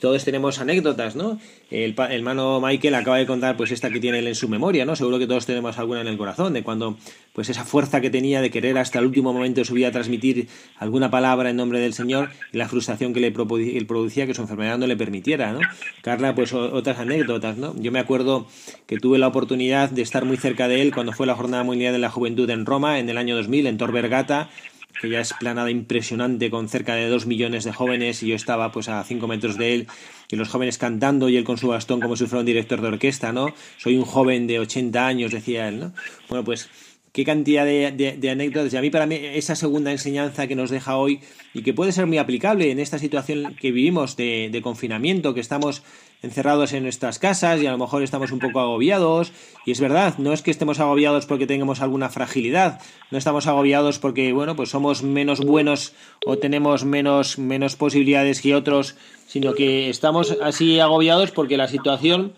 [0.00, 1.38] Todos tenemos anécdotas, ¿no?
[1.70, 4.96] El, hermano Michael acaba de contar pues esta que tiene él en su memoria, ¿no?
[4.96, 6.96] Seguro que todos tenemos alguna en el corazón, de cuando
[7.32, 10.48] pues esa fuerza que tenía de querer hasta el último momento de su vida transmitir
[10.76, 14.76] alguna palabra en nombre del Señor y la frustración que le producía que su enfermedad
[14.76, 15.60] no le permitiera, ¿no?
[16.02, 17.74] Carla, pues otras anécdotas, ¿no?
[17.78, 18.48] Yo me acuerdo
[18.86, 21.92] que tuve la oportunidad de estar muy cerca de él cuando fue la Jornada Mundial
[21.92, 24.50] de la Juventud en Roma en el año 2000, en Tor Vergata,
[25.00, 29.02] aquella esplanada impresionante con cerca de dos millones de jóvenes y yo estaba pues a
[29.02, 29.86] cinco metros de él
[30.30, 32.88] y los jóvenes cantando y él con su bastón como si fuera un director de
[32.88, 33.54] orquesta, ¿no?
[33.78, 35.92] Soy un joven de 80 años, decía él, ¿no?
[36.28, 36.68] Bueno, pues
[37.12, 38.74] qué cantidad de, anécdotas.
[38.74, 41.20] Y a mí, para mí, esa segunda enseñanza que nos deja hoy
[41.54, 45.40] y que puede ser muy aplicable en esta situación que vivimos de, de, confinamiento, que
[45.40, 45.82] estamos
[46.22, 49.32] encerrados en nuestras casas y a lo mejor estamos un poco agobiados.
[49.64, 52.80] Y es verdad, no es que estemos agobiados porque tengamos alguna fragilidad,
[53.10, 55.92] no estamos agobiados porque, bueno, pues somos menos buenos
[56.26, 62.32] o tenemos menos, menos posibilidades que otros, sino que estamos así agobiados porque la situación,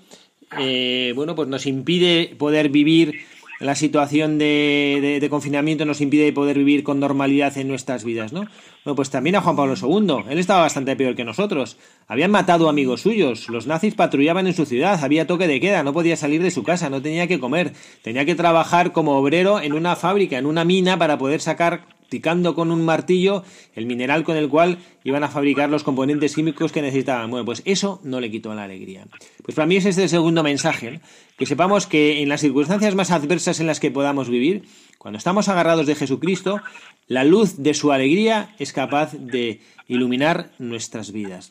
[0.58, 3.31] eh, bueno, pues nos impide poder vivir
[3.62, 8.46] la situación de, confinamiento nos impide poder vivir con normalidad en nuestras vidas, ¿no?
[8.84, 10.24] Bueno, pues también a Juan Pablo II.
[10.28, 11.76] Él estaba bastante peor que nosotros.
[12.08, 13.48] Habían matado amigos suyos.
[13.48, 15.02] Los nazis patrullaban en su ciudad.
[15.04, 15.84] Había toque de queda.
[15.84, 16.90] No podía salir de su casa.
[16.90, 17.72] No tenía que comer.
[18.02, 21.86] Tenía que trabajar como obrero en una fábrica, en una mina, para poder sacar
[22.20, 23.44] con un martillo
[23.74, 27.30] el mineral con el cual iban a fabricar los componentes químicos que necesitaban.
[27.30, 29.06] Bueno, pues eso no le quitó la alegría.
[29.42, 31.00] Pues para mí es el segundo mensaje,
[31.38, 34.64] que sepamos que en las circunstancias más adversas en las que podamos vivir,
[34.98, 36.60] cuando estamos agarrados de Jesucristo,
[37.06, 41.50] la luz de su alegría es capaz de iluminar nuestras vidas.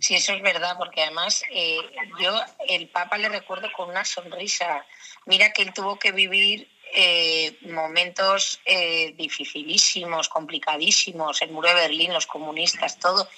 [0.00, 1.76] Sí, eso es verdad, porque además eh,
[2.20, 4.84] yo el Papa le recuerdo con una sonrisa.
[5.26, 12.12] Mira que él tuvo que vivir eh, momentos eh, dificilísimos, complicadísimos, el muro de Berlín,
[12.12, 13.28] los comunistas, todo.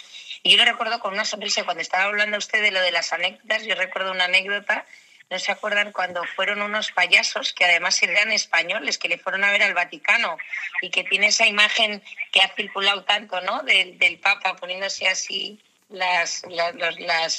[0.43, 1.65] Y yo lo recuerdo con una sonrisa.
[1.65, 4.87] Cuando estaba hablando usted de lo de las anécdotas, yo recuerdo una anécdota.
[5.31, 9.51] ¿No se acuerdan cuando fueron unos payasos que además eran españoles, que le fueron a
[9.51, 10.37] ver al Vaticano
[10.83, 13.63] y que tiene esa imagen que ha circulado tanto, ¿no?
[13.63, 16.75] Del, del Papa poniéndose así las, las,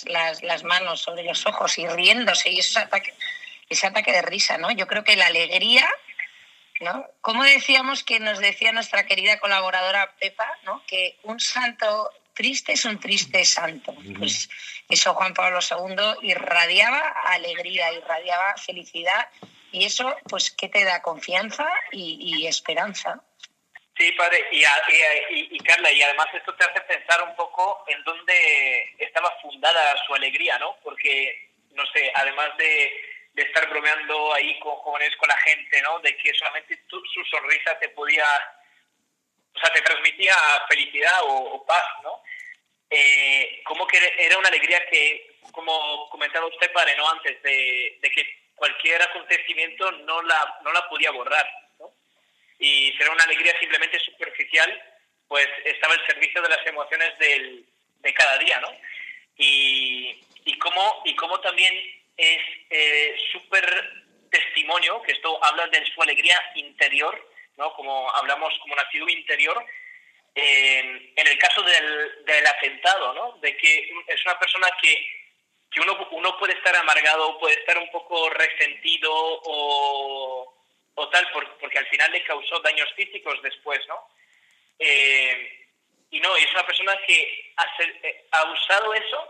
[0.06, 3.13] las, las, manos sobre los ojos y riéndose y esos ataques
[3.69, 4.71] ese ataque de risa, ¿no?
[4.71, 5.88] Yo creo que la alegría,
[6.81, 7.05] ¿no?
[7.21, 10.83] Como decíamos que nos decía nuestra querida colaboradora Pepa, ¿no?
[10.88, 13.95] Que un santo triste es un triste santo.
[14.17, 14.49] Pues
[14.89, 19.29] eso Juan Pablo II irradiaba alegría, irradiaba felicidad
[19.75, 21.01] y eso, pues, ¿qué te da?
[21.01, 23.21] Confianza y, esperanza.
[23.97, 28.01] Sí, padre, y, y, y, Carla, y además esto te hace pensar un poco en
[28.05, 30.77] dónde estaba fundada su alegría, ¿no?
[30.81, 36.00] Porque, no sé, además de, de estar bromeando ahí con jóvenes, con la gente, ¿no?
[36.00, 38.26] De que solamente su sonrisa te podía,
[39.54, 40.34] o sea, te transmitía
[40.69, 42.24] felicidad o, paz, ¿no?
[42.89, 47.10] Eh, como que era una alegría que, como comentaba usted, padre, ¿no?
[47.10, 51.45] Antes, de, que cualquier acontecimiento no la, no la podía borrar,
[51.80, 51.91] ¿no?
[52.58, 54.82] Y si era una alegría simplemente superficial,
[55.28, 57.65] pues estaba al servicio de las emociones del,
[58.00, 58.71] de cada día, ¿no?
[59.36, 63.65] Y, y, cómo, y cómo también es eh, súper
[64.30, 67.73] testimonio, que esto habla de su alegría interior, ¿no?
[67.73, 69.65] como hablamos como nacido interior,
[70.38, 73.38] en el caso del, del, atentado, ¿no?
[73.39, 75.08] de que es una persona que,
[75.71, 80.54] que uno, uno, puede estar amargado, puede estar un poco resentido o,
[80.95, 84.10] o tal, porque al final le causó daños físicos después, ¿no?
[84.80, 85.67] Eh,
[86.12, 89.28] y no, es una persona que ha, eh, ha usado eso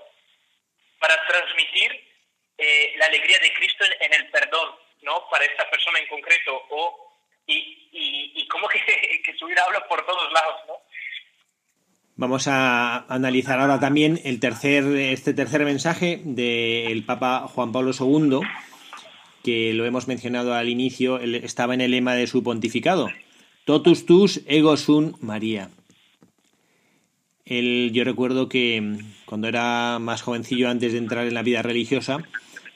[1.00, 2.15] para transmitir
[2.58, 5.28] eh, la alegría de Cristo en, el perdón, ¿no?
[5.30, 7.12] Para esta persona en concreto, o,
[7.48, 7.90] y,
[8.36, 8.80] y, cómo que,
[9.26, 10.74] que su vida por todos lados, ¿no?
[12.18, 18.40] Vamos a analizar ahora también el tercer, este tercer mensaje del Papa Juan Pablo II,
[19.44, 23.10] que lo hemos mencionado al inicio, estaba en el lema de su pontificado,
[23.66, 25.70] Totus tus ego sum María.
[27.46, 32.20] yo recuerdo que cuando era más jovencillo, antes de entrar en la vida religiosa,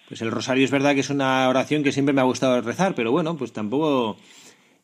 [0.09, 2.95] pues el rosario es verdad que es una oración que siempre me ha gustado rezar,
[2.95, 4.17] pero bueno, pues tampoco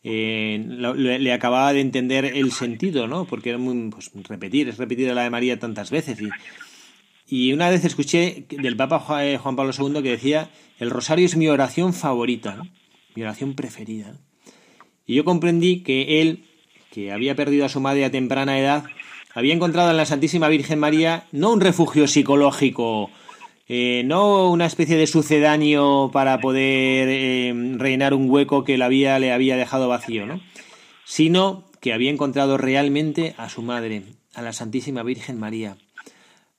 [0.04, 0.64] eh,
[0.96, 3.26] le, acababa de entender el sentido, ¿no?
[3.26, 6.22] Porque era muy, pues, repetir, es repetir la de María tantas veces.
[6.22, 6.30] Y,
[7.28, 11.36] y una vez escuché del Papa eh, Juan Pablo II que decía, el rosario es
[11.36, 12.62] mi oración favorita,
[13.16, 14.20] mi oración preferida.
[15.08, 16.46] Y yo comprendí que él,
[16.92, 18.84] que había perdido a su madre a temprana edad,
[19.34, 23.10] había encontrado en la Santísima Virgen María no un refugio psicológico
[23.68, 29.20] eh, no una especie de sucedáneo para poder eh, reinar un hueco que la vida
[29.20, 30.42] le había dejado vacío, ¿no?
[31.06, 35.78] sino que había encontrado realmente a su madre, a la Santísima Virgen María,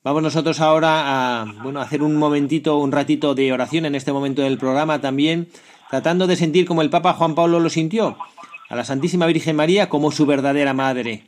[0.06, 4.40] Vamos nosotros ahora a bueno, hacer un momentito, un ratito de oración en este momento
[4.40, 5.48] del programa también,
[5.90, 8.16] tratando de sentir como el Papa Juan Pablo lo sintió,
[8.68, 11.24] a la Santísima Virgen María como su verdadera madre.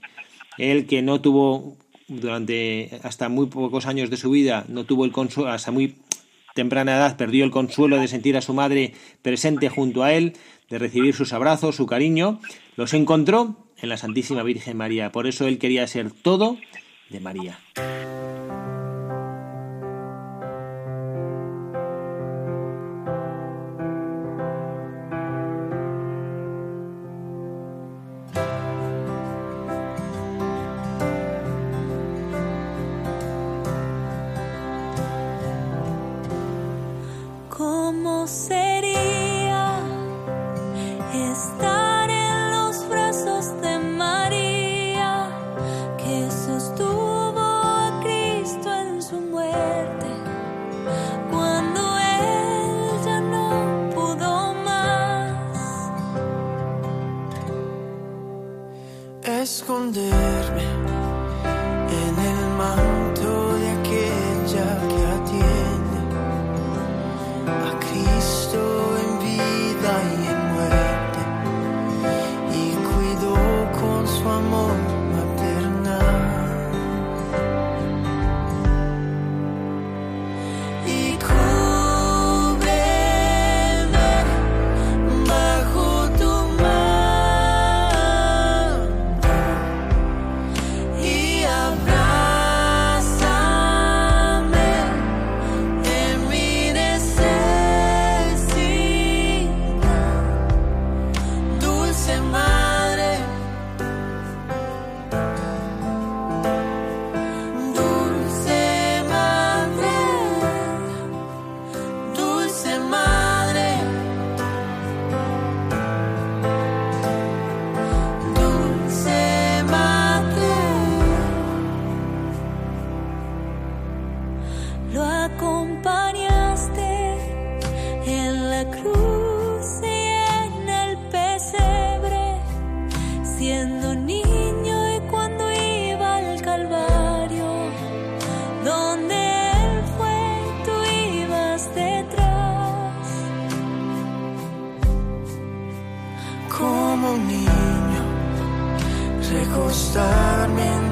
[0.59, 1.77] Él que no tuvo
[2.09, 5.97] durante hasta muy pocos años de su vida, no tuvo el consuelo, hasta muy
[6.55, 10.33] temprana edad perdió el consuelo de sentir a su madre presente junto a él,
[10.69, 12.41] de recibir sus abrazos, su cariño,
[12.77, 15.13] los encontró en la Santísima Virgen María.
[15.13, 16.59] Por eso él quería ser todo
[17.11, 17.59] de María.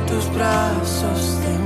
[0.06, 1.65] tus brazos de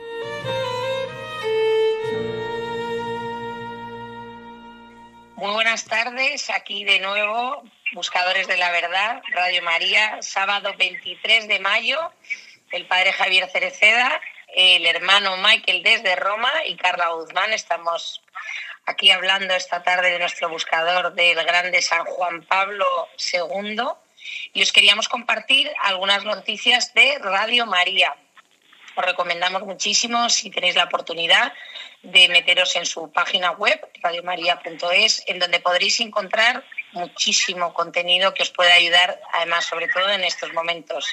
[5.71, 7.63] Buenas tardes, aquí de nuevo,
[7.93, 11.97] Buscadores de la Verdad, Radio María, sábado 23 de mayo,
[12.73, 14.19] el padre Javier Cereceda
[14.53, 17.53] el hermano Michael desde Roma y Carla Guzmán.
[17.53, 18.21] Estamos
[18.85, 22.85] aquí hablando esta tarde de nuestro buscador del grande San Juan Pablo
[23.31, 23.81] II
[24.51, 28.13] y os queríamos compartir algunas noticias de Radio María.
[28.95, 31.53] Os recomendamos muchísimo, si tenéis la oportunidad,
[32.03, 36.63] de meteros en su página web, radiomaria.es, en donde podréis encontrar
[36.93, 41.05] muchísimo contenido que os pueda ayudar, además, sobre todo en estos momentos.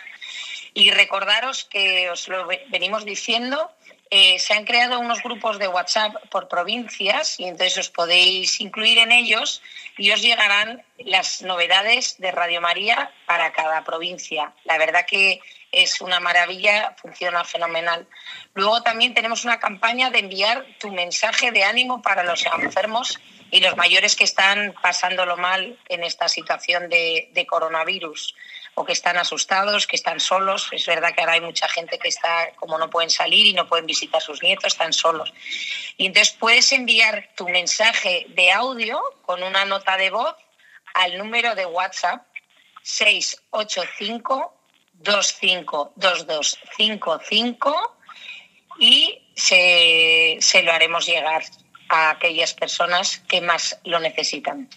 [0.74, 3.70] Y recordaros que os lo venimos diciendo,
[4.10, 8.98] eh, se han creado unos grupos de WhatsApp por provincias y entonces os podéis incluir
[8.98, 9.60] en ellos
[9.98, 14.54] y os llegarán las novedades de Radio María para cada provincia.
[14.64, 15.40] La verdad que
[15.72, 18.06] es una maravilla, funciona fenomenal.
[18.54, 23.18] Luego también tenemos una campaña de enviar tu mensaje de ánimo para los enfermos
[23.50, 28.34] y los mayores que están pasándolo mal en esta situación de, de coronavirus
[28.74, 30.68] o que están asustados, que están solos.
[30.72, 33.66] Es verdad que ahora hay mucha gente que está, como no pueden salir y no
[33.66, 35.32] pueden visitar a sus nietos, están solos.
[35.96, 40.36] Y entonces puedes enviar tu mensaje de audio con una nota de voz
[40.94, 42.26] al número de WhatsApp
[42.82, 44.57] 685
[45.02, 47.74] 252255
[48.80, 51.42] y se, se lo haremos llegar
[51.88, 54.68] a aquellas personas que más lo necesitan.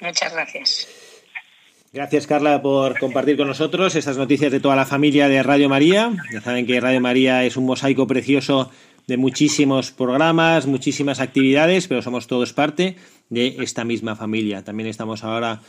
[0.00, 0.88] Muchas gracias.
[1.92, 6.12] Gracias Carla por compartir con nosotros estas noticias de toda la familia de Radio María.
[6.32, 8.70] Ya saben que Radio María es un mosaico precioso
[9.08, 12.96] de muchísimos programas, muchísimas actividades, pero somos todos parte
[13.28, 14.62] de esta misma familia.
[14.62, 15.62] También estamos ahora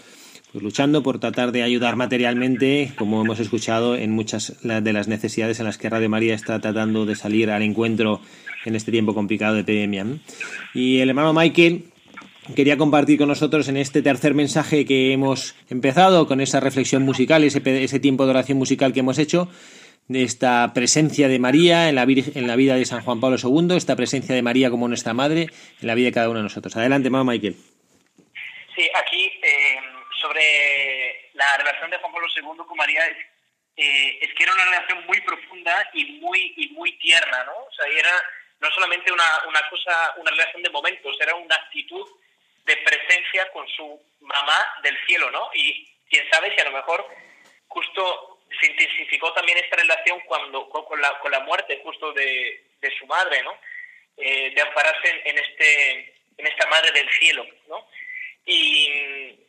[0.51, 5.59] pues, luchando por tratar de ayudar materialmente, como hemos escuchado, en muchas de las necesidades
[5.59, 8.21] en las que Radio María está tratando de salir al encuentro
[8.65, 10.05] en este tiempo complicado de epidemia.
[10.73, 11.85] Y el hermano Michael
[12.55, 17.43] quería compartir con nosotros en este tercer mensaje que hemos empezado con esa reflexión musical,
[17.43, 19.47] ese, ese tiempo de oración musical que hemos hecho,
[20.07, 23.77] de esta presencia de María en la, en la vida de San Juan Pablo II,
[23.77, 25.47] esta presencia de María como nuestra madre
[25.79, 26.75] en la vida de cada uno de nosotros.
[26.75, 27.55] Adelante, mamá Michael.
[28.75, 29.90] Sí, aquí eh,
[30.21, 33.17] sobre la relación de Juan Pablo II con María es,
[33.77, 37.57] eh, es que era una relación muy profunda y muy, y muy tierna, ¿no?
[37.57, 38.11] O sea, era
[38.59, 42.07] no solamente una, una cosa, una relación de momentos, era una actitud
[42.65, 45.49] de presencia con su mamá del cielo, ¿no?
[45.53, 47.05] Y quién sabe si a lo mejor
[47.67, 52.97] justo se intensificó también esta relación cuando con, la, con la muerte justo de, de
[52.97, 53.57] su madre, ¿no?
[54.17, 57.87] Eh, de ampararse en, este en esta madre del cielo, ¿no?
[58.45, 59.40] Y,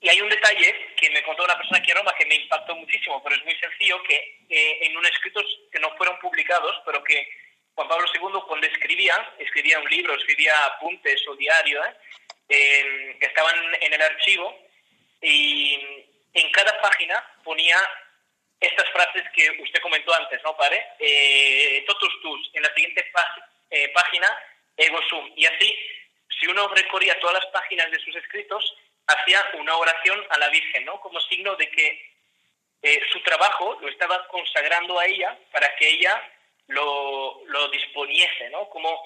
[0.00, 2.74] y hay un detalle que me contó una persona aquí en Roma que me impactó
[2.76, 7.02] muchísimo, pero es muy sencillo, que eh, en un escritos que no fueron publicados, pero
[7.02, 7.28] que
[7.74, 13.16] Juan Pablo II cuando escribía, escribía un libro, escribía apuntes o diario, ¿eh?
[13.20, 14.58] que estaban en el archivo
[15.20, 15.74] y
[16.32, 17.76] en cada página ponía
[18.60, 20.84] estas frases que usted comentó antes, ¿no, padre?
[20.98, 23.04] Eh, totus tus, en la siguiente
[23.70, 24.36] eh, página,
[24.76, 25.32] ego sum.
[25.36, 25.74] Y así,
[26.40, 28.76] si uno recorría todas las páginas de sus escritos,
[29.08, 31.00] hacía una oración a la Virgen, ¿no?
[31.00, 32.12] Como signo de que
[32.82, 36.22] eh, su trabajo lo estaba consagrando a ella para que ella
[36.68, 38.68] lo, lo disponiese, ¿no?
[38.68, 39.02] Como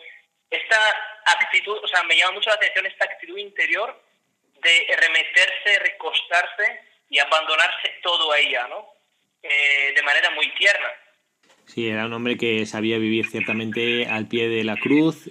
[0.50, 0.76] esta
[1.24, 4.02] actitud, o sea, me llama mucho la atención esta actitud interior
[4.62, 8.86] de remeterse, recostarse y abandonarse todo a ella, ¿no?
[9.42, 10.88] Eh, de manera muy tierna.
[11.66, 15.30] Sí, era un hombre que sabía vivir ciertamente al pie de la cruz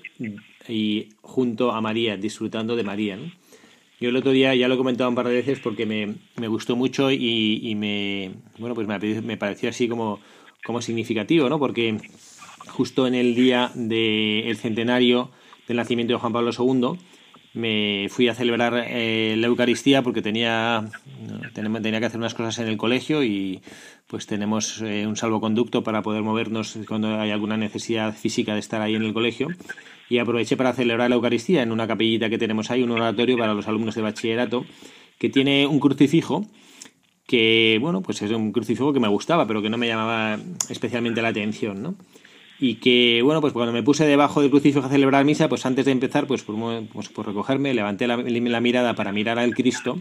[0.67, 3.15] y junto a María, disfrutando de María.
[3.15, 3.31] ¿no?
[4.01, 6.47] Yo el otro día ya lo he comentado un par de veces porque me, me
[6.47, 10.19] gustó mucho y, y, me bueno pues me, me pareció así como,
[10.65, 11.59] como significativo, ¿no?
[11.59, 11.97] Porque
[12.67, 15.29] justo en el día del centenario
[15.67, 16.97] del nacimiento de Juan Pablo II,
[17.53, 20.89] me fui a celebrar eh, la Eucaristía porque tenía,
[21.53, 23.61] tenía que hacer unas cosas en el colegio y
[24.07, 28.81] pues tenemos eh, un salvoconducto para poder movernos cuando hay alguna necesidad física de estar
[28.81, 29.49] ahí en el colegio
[30.09, 33.53] y aproveché para celebrar la Eucaristía en una capellita que tenemos ahí, un oratorio para
[33.53, 34.65] los alumnos de bachillerato
[35.17, 36.45] que tiene un crucifijo
[37.27, 40.37] que, bueno, pues es un crucifijo que me gustaba, pero que no me llamaba
[40.69, 41.95] especialmente la atención, ¿no?
[42.61, 45.83] Y que, bueno, pues cuando me puse debajo del crucifijo a celebrar misa, pues antes
[45.83, 46.55] de empezar, pues por,
[46.93, 49.99] pues por recogerme, levanté la, mirada para mirar al Cristo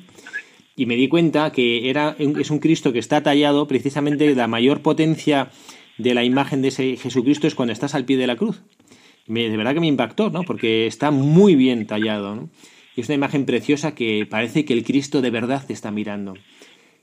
[0.77, 4.83] y me di cuenta que era, es un Cristo que está tallado precisamente la mayor
[4.83, 5.51] potencia
[5.97, 8.63] de la imagen de ese Jesucristo es cuando estás al pie de la cruz.
[9.27, 10.43] Me, de verdad que me impactó, ¿no?
[10.43, 12.51] Porque está muy bien tallado.
[12.95, 16.35] Y es una imagen preciosa que parece que el Cristo de verdad te está mirando.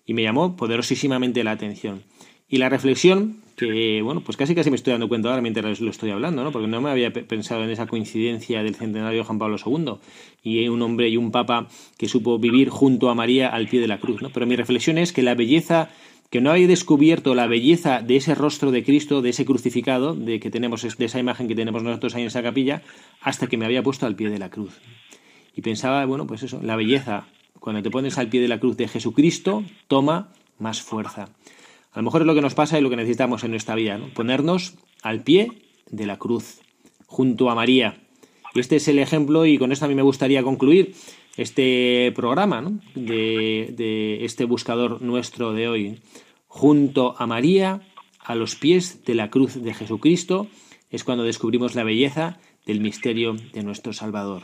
[0.05, 2.03] Y me llamó poderosísimamente la atención.
[2.47, 5.89] Y la reflexión, que bueno, pues casi casi me estoy dando cuenta ahora mientras lo
[5.89, 6.51] estoy hablando, ¿no?
[6.51, 9.95] Porque no me había pensado en esa coincidencia del centenario de Juan Pablo II
[10.43, 13.87] y un hombre y un papa que supo vivir junto a María al pie de
[13.87, 14.29] la cruz, ¿no?
[14.29, 15.89] Pero mi reflexión es que la belleza
[16.29, 20.39] que no había descubierto la belleza de ese rostro de Cristo, de ese crucificado, de
[20.39, 22.83] que tenemos de esa imagen que tenemos nosotros ahí en esa capilla,
[23.21, 24.79] hasta que me había puesto al pie de la cruz.
[25.55, 27.25] Y pensaba, bueno, pues eso, la belleza
[27.59, 30.29] cuando te pones al pie de la cruz de Jesucristo toma
[30.59, 31.29] más fuerza.
[31.97, 33.97] A lo mejor es lo que nos pasa y lo que necesitamos en nuestra vida,
[33.97, 34.13] ¿no?
[34.13, 35.51] ponernos al pie
[35.89, 36.61] de la cruz,
[37.07, 37.97] junto a María.
[38.53, 40.93] Y este es el ejemplo, y con esto a mí me gustaría concluir
[41.37, 42.79] este programa ¿no?
[42.93, 45.99] de, de este buscador nuestro de hoy.
[46.45, 47.81] Junto a María,
[48.19, 50.45] a los pies de la cruz de Jesucristo,
[50.91, 52.37] es cuando descubrimos la belleza
[52.67, 54.43] del misterio de nuestro Salvador.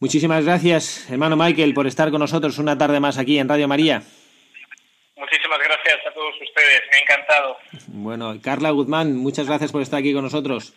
[0.00, 4.04] Muchísimas gracias, hermano Michael, por estar con nosotros una tarde más aquí en Radio María.
[5.18, 7.56] Muchísimas gracias a todos ustedes, me ha encantado.
[7.88, 10.74] Bueno, Carla Guzmán, muchas gracias por estar aquí con nosotros.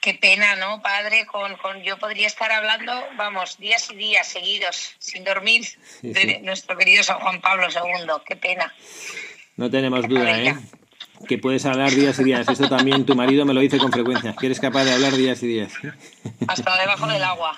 [0.00, 1.26] Qué pena, ¿no, padre?
[1.26, 6.12] Con, con yo podría estar hablando, vamos, días y días seguidos, sin dormir, sí, sí.
[6.12, 8.10] de nuestro querido San Juan Pablo II.
[8.26, 8.74] Qué pena.
[9.56, 10.56] No tenemos Qué duda, ¿eh?
[11.28, 12.48] Que puedes hablar días y días.
[12.48, 14.34] Esto también tu marido me lo dice con frecuencia.
[14.38, 15.72] Que eres capaz de hablar días y días.
[16.48, 17.54] Hasta debajo del agua.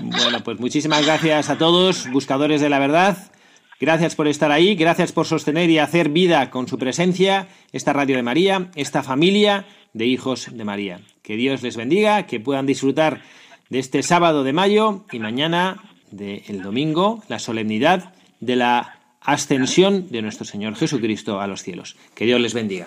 [0.00, 3.16] Bueno, pues muchísimas gracias a todos, buscadores de la verdad.
[3.82, 8.14] Gracias por estar ahí, gracias por sostener y hacer vida con su presencia esta Radio
[8.14, 11.00] de María, esta familia de hijos de María.
[11.22, 13.22] Que Dios les bendiga, que puedan disfrutar
[13.70, 20.22] de este sábado de mayo y mañana del domingo, la solemnidad de la ascensión de
[20.22, 21.96] nuestro Señor Jesucristo a los cielos.
[22.14, 22.86] Que Dios les bendiga.